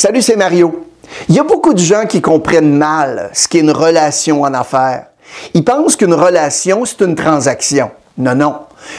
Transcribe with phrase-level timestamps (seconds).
[0.00, 0.86] Salut, c'est Mario.
[1.28, 5.06] Il y a beaucoup de gens qui comprennent mal ce qu'est une relation en affaires.
[5.54, 7.90] Ils pensent qu'une relation, c'est une transaction.
[8.16, 8.54] Non, non.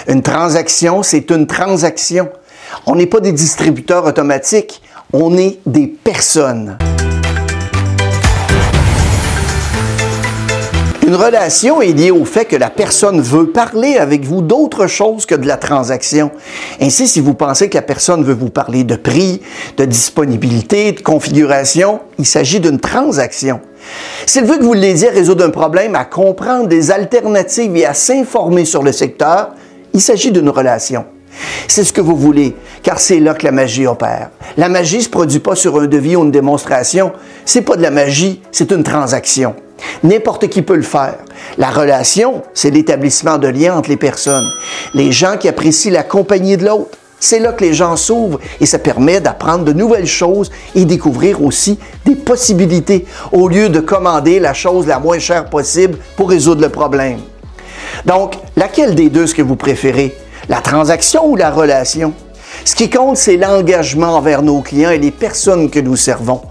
[0.10, 2.28] Une transaction, c'est une transaction.
[2.86, 4.82] On n'est pas des distributeurs automatiques,
[5.14, 6.78] on est des personnes.
[11.10, 15.26] Une relation est liée au fait que la personne veut parler avec vous d'autre chose
[15.26, 16.30] que de la transaction.
[16.80, 19.42] Ainsi, si vous pensez que la personne veut vous parler de prix,
[19.78, 23.60] de disponibilité, de configuration, il s'agit d'une transaction.
[24.28, 27.96] S'il veut que vous l'aidiez à résoudre un problème, à comprendre des alternatives et à
[27.96, 29.56] s'informer sur le secteur,
[29.96, 31.06] il s'agit d'une relation.
[31.68, 34.30] C'est ce que vous voulez, car c'est là que la magie opère.
[34.58, 37.14] La magie ne se produit pas sur un devis ou une démonstration.
[37.46, 39.56] C'est pas de la magie, c'est une transaction.
[40.04, 41.18] N'importe qui peut le faire.
[41.58, 44.50] La relation, c'est l'établissement de liens entre les personnes.
[44.94, 46.98] Les gens qui apprécient la compagnie de l'autre.
[47.20, 51.44] C'est là que les gens s'ouvrent et ça permet d'apprendre de nouvelles choses et découvrir
[51.44, 56.62] aussi des possibilités au lieu de commander la chose la moins chère possible pour résoudre
[56.62, 57.20] le problème.
[58.06, 60.16] Donc, laquelle des deux est-ce que vous préférez?
[60.48, 62.14] La transaction ou la relation?
[62.64, 66.42] Ce qui compte, c'est l'engagement envers nos clients et les personnes que nous servons.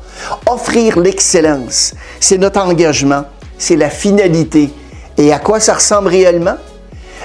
[0.47, 3.25] Offrir l'excellence, c'est notre engagement,
[3.57, 4.71] c'est la finalité.
[5.17, 6.57] Et à quoi ça ressemble réellement?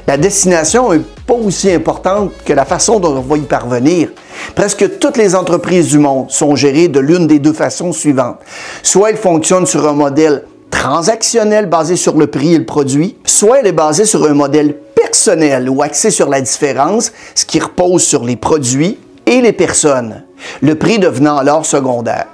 [0.07, 4.09] La destination n'est pas aussi importante que la façon dont on va y parvenir.
[4.55, 8.39] Presque toutes les entreprises du monde sont gérées de l'une des deux façons suivantes.
[8.81, 13.59] Soit elles fonctionnent sur un modèle transactionnel basé sur le prix et le produit, soit
[13.59, 18.03] elle est basée sur un modèle personnel ou axé sur la différence, ce qui repose
[18.03, 20.23] sur les produits et les personnes,
[20.61, 22.25] le prix devenant alors secondaire.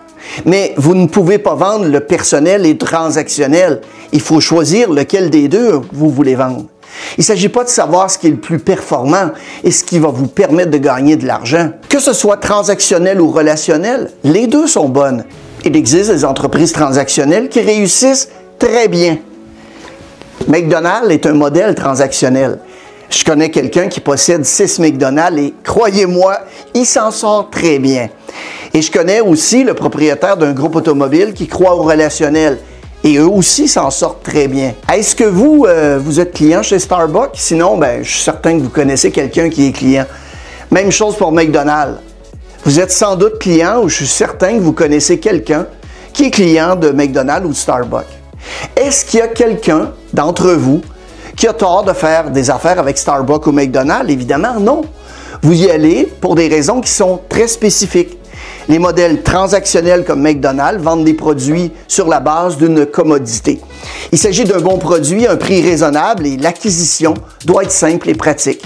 [0.46, 3.82] Mais vous ne pouvez pas vendre le personnel et le transactionnel.
[4.12, 6.66] Il faut choisir lequel des deux vous voulez vendre.
[7.18, 9.32] Il ne s'agit pas de savoir ce qui est le plus performant
[9.64, 11.72] et ce qui va vous permettre de gagner de l'argent.
[11.88, 15.24] Que ce soit transactionnel ou relationnel, les deux sont bonnes.
[15.66, 19.18] Il existe des entreprises transactionnelles qui réussissent très bien.
[20.48, 22.60] McDonald's est un modèle transactionnel.
[23.10, 26.40] Je connais quelqu'un qui possède six McDonald's et croyez-moi,
[26.76, 28.10] il s'en sort très bien.
[28.74, 32.60] Et je connais aussi le propriétaire d'un groupe automobile qui croit au relationnel.
[33.04, 34.74] Et eux aussi s'en sortent très bien.
[34.94, 37.32] Est-ce que vous, euh, vous êtes client chez Starbucks?
[37.36, 40.06] Sinon, ben, je suis certain que vous connaissez quelqu'un qui est client.
[40.70, 42.00] Même chose pour McDonald's.
[42.66, 45.66] Vous êtes sans doute client ou je suis certain que vous connaissez quelqu'un
[46.12, 48.06] qui est client de McDonald's ou de Starbucks.
[48.76, 50.82] Est-ce qu'il y a quelqu'un d'entre vous
[51.38, 54.12] qui a tort de faire des affaires avec Starbucks ou McDonald's?
[54.12, 54.82] Évidemment, non.
[55.42, 58.19] Vous y allez pour des raisons qui sont très spécifiques.
[58.70, 63.60] Les modèles transactionnels comme McDonald's vendent des produits sur la base d'une commodité.
[64.12, 67.16] Il s'agit d'un bon produit, un prix raisonnable et l'acquisition
[67.46, 68.64] doit être simple et pratique.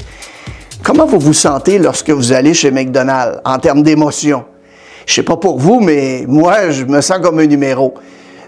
[0.83, 4.43] Comment vous vous sentez lorsque vous allez chez McDonald's en termes d'émotion?
[5.05, 7.93] Je sais pas pour vous, mais moi, je me sens comme un numéro.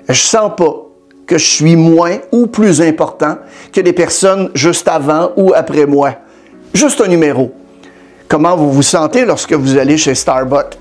[0.09, 0.75] Je sens pas
[1.25, 3.37] que je suis moins ou plus important
[3.71, 6.15] que les personnes juste avant ou après moi.
[6.73, 7.53] Juste un numéro.
[8.27, 10.79] Comment vous vous sentez lorsque vous allez chez Starbucks?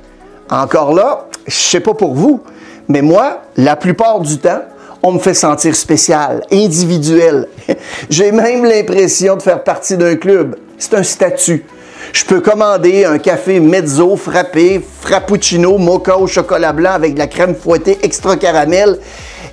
[0.50, 2.42] Encore là, je sais pas pour vous,
[2.88, 4.62] mais moi, la plupart du temps,
[5.02, 7.48] on me fait sentir spécial, individuel.
[8.10, 10.56] J'ai même l'impression de faire partie d'un club.
[10.78, 11.64] C'est un statut.
[12.12, 17.26] Je peux commander un café mezzo frappé, frappuccino, mocha au chocolat blanc avec de la
[17.26, 18.98] crème fouettée extra caramel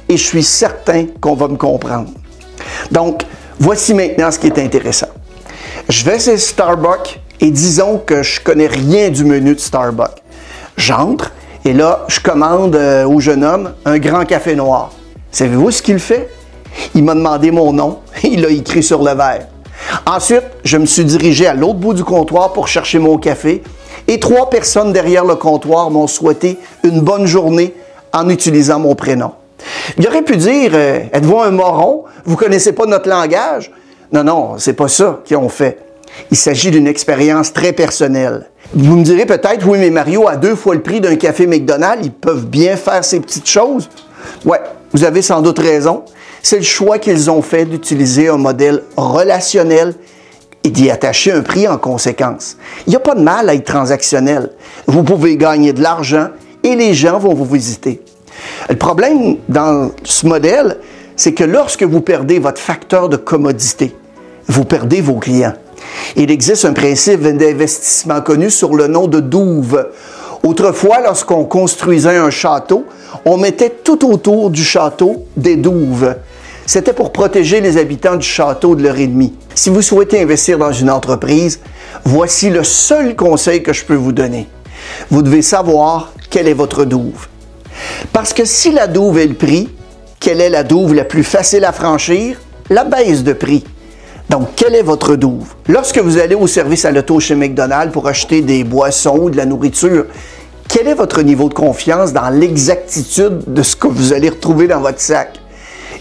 [0.08, 2.10] et je suis certain qu'on va me comprendre.
[2.92, 3.24] Donc,
[3.60, 5.08] voici maintenant ce qui est intéressant.
[5.90, 10.21] Je vais chez Starbucks et disons que je connais rien du menu de Starbucks.
[10.82, 11.32] J'entre
[11.64, 14.90] et là, je commande euh, au jeune homme un grand café noir.
[15.32, 16.28] Savez-vous ce qu'il fait?
[16.96, 19.46] Il m'a demandé mon nom, il l'a écrit sur le verre.
[20.08, 23.62] Ensuite, je me suis dirigé à l'autre bout du comptoir pour chercher mon café
[24.08, 27.76] et trois personnes derrière le comptoir m'ont souhaité une bonne journée
[28.12, 29.34] en utilisant mon prénom.
[30.00, 32.06] Il aurait pu dire euh, Êtes-vous un moron?
[32.26, 33.72] Vous connaissez pas notre langage?
[34.12, 35.78] Non, non, c'est pas ça qu'ils ont fait.
[36.32, 38.50] Il s'agit d'une expérience très personnelle.
[38.74, 42.06] Vous me direz peut-être Oui, mais Mario, a deux fois le prix d'un café McDonald's,
[42.06, 43.90] ils peuvent bien faire ces petites choses.
[44.46, 44.62] Ouais,
[44.94, 46.04] vous avez sans doute raison.
[46.42, 49.94] C'est le choix qu'ils ont fait d'utiliser un modèle relationnel
[50.64, 52.58] et d'y attacher un prix en conséquence.
[52.88, 54.52] Il n'y a pas de mal à être transactionnel.
[54.88, 56.30] Vous pouvez gagner de l'argent
[56.64, 58.02] et les gens vont vous visiter.
[58.70, 60.78] Le problème dans ce modèle,
[61.16, 63.96] c'est que lorsque vous perdez votre facteur de commodité,
[64.48, 65.54] vous perdez vos clients.
[66.16, 69.88] Il existe un principe d'investissement connu sur le nom de douve.
[70.44, 72.86] Autrefois, lorsqu'on construisait un château,
[73.26, 76.16] on mettait tout autour du château des douves.
[76.66, 79.34] C'était pour protéger les habitants du château de leur ennemi.
[79.54, 81.60] Si vous souhaitez investir dans une entreprise,
[82.06, 84.48] voici le seul conseil que je peux vous donner.
[85.10, 87.28] Vous devez savoir quelle est votre douve.
[88.14, 89.70] Parce que si la douve est le prix,
[90.20, 92.38] quelle est la douve la plus facile à franchir?
[92.70, 93.64] La baisse de prix.
[94.32, 95.56] Donc, quelle est votre douve?
[95.68, 99.36] Lorsque vous allez au service à l'auto chez McDonald's pour acheter des boissons ou de
[99.36, 100.06] la nourriture,
[100.70, 104.80] quel est votre niveau de confiance dans l'exactitude de ce que vous allez retrouver dans
[104.80, 105.38] votre sac?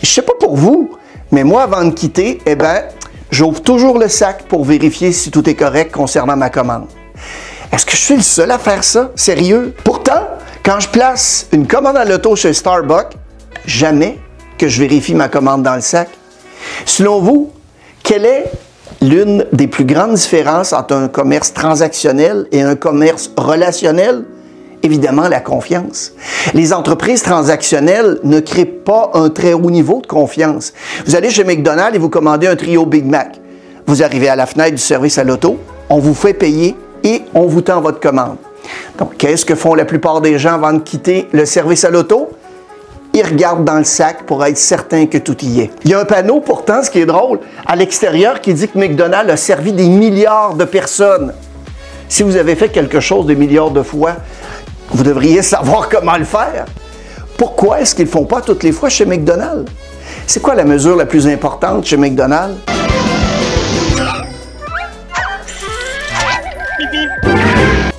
[0.00, 0.92] Je sais pas pour vous,
[1.32, 2.84] mais moi, avant de quitter, eh ben,
[3.32, 6.86] j'ouvre toujours le sac pour vérifier si tout est correct concernant ma commande.
[7.72, 9.10] Est-ce que je suis le seul à faire ça?
[9.16, 9.74] Sérieux?
[9.82, 10.28] Pourtant,
[10.64, 13.16] quand je place une commande à l'auto chez Starbucks,
[13.66, 14.20] jamais
[14.56, 16.08] que je vérifie ma commande dans le sac.
[16.86, 17.50] Selon vous,
[18.10, 18.50] quelle est
[19.02, 24.24] l'une des plus grandes différences entre un commerce transactionnel et un commerce relationnel?
[24.82, 26.10] Évidemment, la confiance.
[26.52, 30.72] Les entreprises transactionnelles ne créent pas un très haut niveau de confiance.
[31.06, 33.40] Vous allez chez McDonald's et vous commandez un trio Big Mac.
[33.86, 36.74] Vous arrivez à la fenêtre du service à l'auto, on vous fait payer
[37.04, 38.38] et on vous tend votre commande.
[38.98, 42.28] Donc, qu'est-ce que font la plupart des gens avant de quitter le service à l'auto?
[43.20, 45.70] Ils regardent dans le sac pour être certains que tout y est.
[45.84, 48.78] Il y a un panneau, pourtant, ce qui est drôle, à l'extérieur qui dit que
[48.78, 51.34] McDonald's a servi des milliards de personnes.
[52.08, 54.12] Si vous avez fait quelque chose des milliards de fois,
[54.88, 56.64] vous devriez savoir comment le faire.
[57.36, 59.70] Pourquoi est-ce qu'ils ne font pas toutes les fois chez McDonald's?
[60.26, 62.56] C'est quoi la mesure la plus importante chez McDonald's?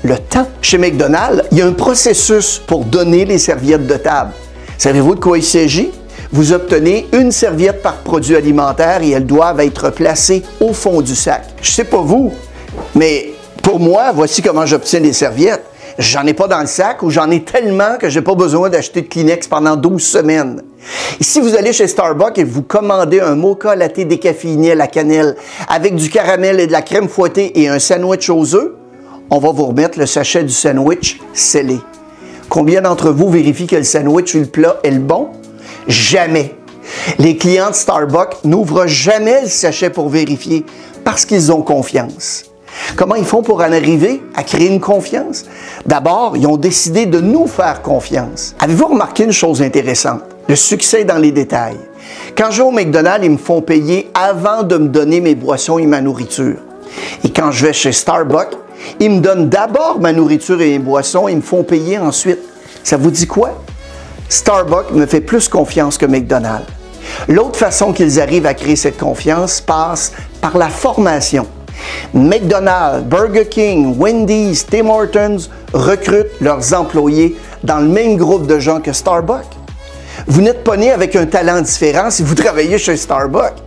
[0.03, 0.47] Le temps.
[0.63, 4.31] Chez McDonald's, il y a un processus pour donner les serviettes de table.
[4.81, 5.92] Savez-vous de quoi il s'agit?
[6.31, 11.13] Vous obtenez une serviette par produit alimentaire et elles doivent être placées au fond du
[11.13, 11.44] sac.
[11.62, 12.33] Je sais pas vous,
[12.95, 13.31] mais
[13.62, 15.62] pour moi, voici comment j'obtiens les serviettes.
[16.00, 19.04] J'en ai pas dans le sac ou j'en ai tellement que j'ai pas besoin d'acheter
[19.04, 20.63] de Kleenex pendant 12 semaines.
[21.19, 24.88] Et si vous allez chez Starbucks et vous commandez un mocha latte décaféiné à la
[24.88, 25.36] cannelle
[25.69, 28.72] avec du caramel et de la crème fouettée et un sandwich aux œufs,
[29.30, 31.78] on va vous remettre le sachet du sandwich scellé.
[32.51, 35.30] Combien d'entre vous vérifient que le sandwich ou le plat est le bon?
[35.88, 36.53] Jamais.
[37.18, 40.65] Les clients de Starbucks n'ouvrent jamais le sachet pour vérifier
[41.06, 42.44] parce qu'ils ont confiance.
[42.98, 45.45] Comment ils font pour en arriver à créer une confiance?
[45.86, 48.54] D'abord, ils ont décidé de nous faire confiance.
[48.59, 50.24] Avez-vous remarqué une chose intéressante?
[50.50, 51.80] Le succès dans les détails.
[52.38, 55.80] Quand je vais au McDonald's, ils me font payer avant de me donner mes boissons
[55.80, 56.57] et ma nourriture.
[57.24, 58.57] Et quand je vais chez Starbucks,
[59.00, 62.39] ils me donnent d'abord ma nourriture et mes boissons et me font payer ensuite.
[62.83, 63.62] Ça vous dit quoi?
[64.30, 66.66] Starbucks me fait plus confiance que McDonald's.
[67.28, 71.45] L'autre façon qu'ils arrivent à créer cette confiance passe par la formation.
[72.13, 78.80] McDonald's, Burger King, Wendy's, Tim Hortons recrutent leurs employés dans le même groupe de gens
[78.80, 79.57] que Starbucks.
[80.28, 83.57] Vous n'êtes pas né avec un talent différent si vous travaillez chez Starbucks.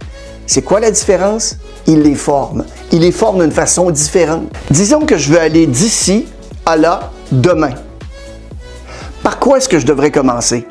[0.47, 1.57] C'est quoi la différence?
[1.87, 2.65] Ils les forment.
[2.95, 4.45] Ils les forment d'une façon différente.
[4.71, 6.27] Disons que je veux aller d'ici
[6.65, 7.73] à là demain.
[9.25, 10.65] Par quoi est-ce que je devrais commencer?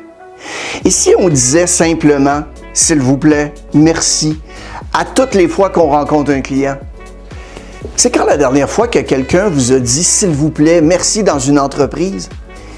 [0.86, 4.40] Et si on disait simplement, s'il vous plaît, merci,
[4.94, 6.78] à toutes les fois qu'on rencontre un client?
[7.94, 11.38] C'est quand la dernière fois que quelqu'un vous a dit s'il vous plaît, merci dans
[11.38, 12.30] une entreprise?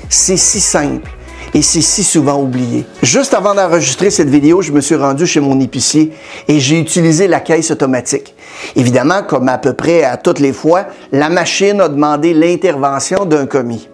[0.08, 1.08] C'est si simple
[1.56, 2.84] et c'est si souvent oublié.
[3.02, 6.12] Juste avant d'enregistrer cette vidéo, je me suis rendu chez mon épicier
[6.48, 8.34] et j'ai utilisé la caisse automatique.
[8.76, 13.46] Évidemment, comme à peu près à toutes les fois, la machine a demandé l'intervention d'un
[13.46, 13.88] commis.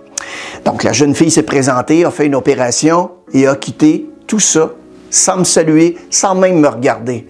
[0.65, 4.73] Donc la jeune fille s'est présentée, a fait une opération et a quitté tout ça
[5.09, 7.29] sans me saluer, sans même me regarder.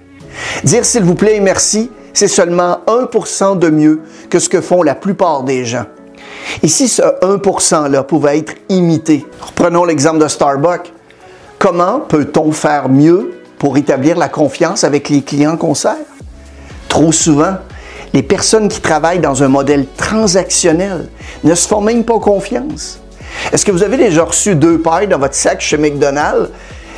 [0.65, 4.83] Dire s'il vous plaît et merci, c'est seulement 1% de mieux que ce que font
[4.83, 5.85] la plupart des gens.
[6.63, 10.93] Et si ce 1%-là pouvait être imité, reprenons l'exemple de Starbucks,
[11.59, 15.97] comment peut-on faire mieux pour établir la confiance avec les clients qu'on sert?
[16.89, 17.57] Trop souvent,
[18.13, 21.09] les personnes qui travaillent dans un modèle transactionnel
[21.45, 23.01] ne se font même pas confiance.
[23.53, 26.51] Est-ce que vous avez déjà reçu deux pailles dans votre sac chez McDonald's?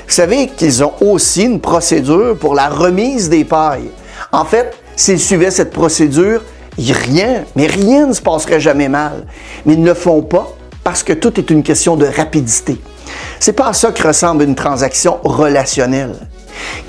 [0.07, 3.91] Vous savez qu'ils ont aussi une procédure pour la remise des pailles.
[4.33, 6.43] En fait, S'ils suivaient cette procédure,
[6.79, 9.27] rien, mais rien ne se passerait jamais mal.
[9.65, 12.79] Mais ils ne le font pas parce que tout est une question de rapidité.
[13.41, 16.15] C'est pas à ça que ressemble une transaction relationnelle.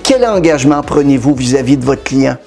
[0.04, 2.38] Quel engagement prenez-vous vis-à-vis de votre client?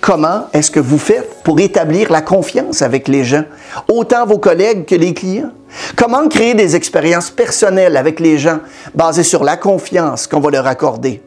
[0.00, 3.44] Comment est-ce que vous faites pour établir la confiance avec les gens,
[3.88, 5.52] autant vos collègues que les clients?
[5.94, 8.58] Comment créer des expériences personnelles avec les gens
[8.94, 11.22] basées sur la confiance qu'on va leur accorder?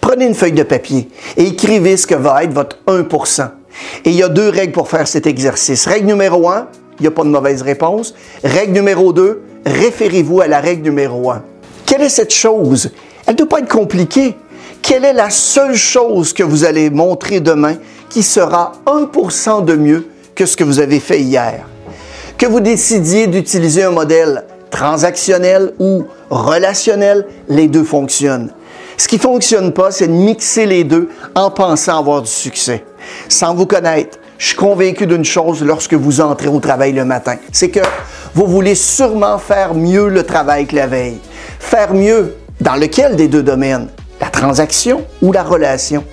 [0.00, 3.04] Prenez une feuille de papier et écrivez ce que va être votre 1
[4.04, 5.86] Et il y a deux règles pour faire cet exercice.
[5.86, 8.14] Règle numéro 1, il n'y a pas de mauvaise réponse.
[8.44, 11.42] Règle numéro 2, référez-vous à la règle numéro 1.
[11.86, 12.90] Quelle est cette chose?
[13.26, 14.36] Elle ne doit pas être compliquée.
[14.82, 17.76] Quelle est la seule chose que vous allez montrer demain
[18.08, 21.66] qui sera 1% de mieux que ce que vous avez fait hier?
[22.38, 28.52] Que vous décidiez d'utiliser un modèle transactionnel ou relationnel, les deux fonctionnent.
[28.96, 32.84] Ce qui fonctionne pas, c'est de mixer les deux en pensant avoir du succès.
[33.28, 37.36] Sans vous connaître, je suis convaincu d'une chose lorsque vous entrez au travail le matin,
[37.52, 37.80] c'est que
[38.34, 41.18] vous voulez sûrement faire mieux le travail que la veille.
[41.58, 43.88] Faire mieux dans lequel des deux domaines?
[44.20, 46.04] La transaction ou la relation?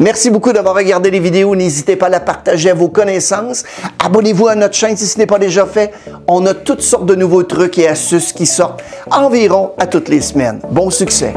[0.00, 1.54] Merci beaucoup d'avoir regardé les vidéos.
[1.54, 3.62] N'hésitez pas à la partager à vos connaissances.
[4.04, 5.92] Abonnez-vous à notre chaîne si ce n'est pas déjà fait.
[6.26, 10.20] On a toutes sortes de nouveaux trucs et astuces qui sortent environ à toutes les
[10.20, 10.60] semaines.
[10.70, 11.32] Bon succès!